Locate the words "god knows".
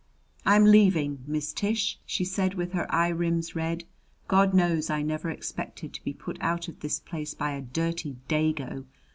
4.27-4.89